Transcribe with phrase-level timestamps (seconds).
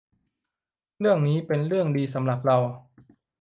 [0.99, 2.57] เรื่องนี้เป็นเรื่องดีสำหรับเรา